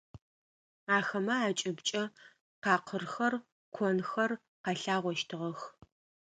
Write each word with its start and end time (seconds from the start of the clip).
Ахэмэ 0.97 1.35
акӏыбкӏэ 1.47 2.03
къакъырхэр, 2.63 3.33
конхэр 3.75 4.31
къэлъагъощтыгъэх. 4.63 5.59